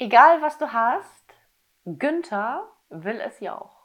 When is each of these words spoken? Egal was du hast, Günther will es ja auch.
Egal 0.00 0.40
was 0.40 0.56
du 0.58 0.72
hast, 0.72 1.24
Günther 1.84 2.68
will 2.88 3.20
es 3.20 3.40
ja 3.40 3.58
auch. 3.58 3.77